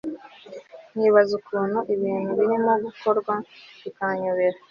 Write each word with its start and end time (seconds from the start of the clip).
nkibaza 0.93 1.31
ukuntu 1.39 1.77
ibintu 1.93 2.29
birimo 2.39 2.71
gukorwa 2.85 3.33
bikanyobera 3.81 4.57